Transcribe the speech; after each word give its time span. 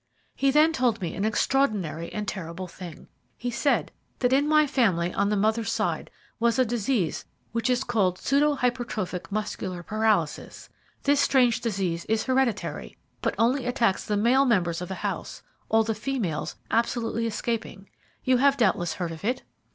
"He 0.33 0.49
then 0.49 0.73
told 0.73 0.99
me 0.99 1.13
an 1.13 1.25
extraordinary 1.25 2.11
and 2.11 2.27
terrible 2.27 2.65
thing. 2.65 3.07
He 3.37 3.51
said 3.51 3.91
that 4.17 4.33
in 4.33 4.47
my 4.47 4.65
family 4.65 5.13
on 5.13 5.29
the 5.29 5.35
mother's 5.37 5.71
side 5.71 6.09
was 6.39 6.57
a 6.57 6.65
disease 6.65 7.25
which 7.51 7.69
is 7.69 7.83
called 7.83 8.17
pseudo 8.17 8.55
hypertrophic 8.55 9.31
muscular 9.31 9.83
paralysis. 9.83 10.69
This 11.03 11.21
strange 11.21 11.61
disease 11.61 12.05
is 12.05 12.23
hereditary, 12.23 12.97
but 13.21 13.35
only 13.37 13.67
attacks 13.67 14.03
the 14.03 14.17
male 14.17 14.43
members 14.45 14.81
of 14.81 14.89
a 14.89 14.95
house, 15.05 15.43
all 15.69 15.83
the 15.83 15.93
females 15.93 16.55
absolutely 16.71 17.27
escaping. 17.27 17.87
You 18.23 18.37
have 18.37 18.57
doubtless 18.57 18.93
heard 18.93 19.11
of 19.11 19.23
it?" 19.23 19.43